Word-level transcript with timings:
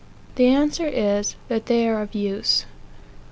The 0.33 0.47
answer 0.47 0.87
is, 0.87 1.35
that 1.47 1.67
they 1.67 1.87
are 1.87 2.01
of 2.01 2.15
use, 2.15 2.63
1. 2.63 2.71